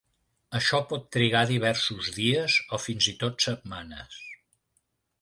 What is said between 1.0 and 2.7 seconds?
trigar diversos dies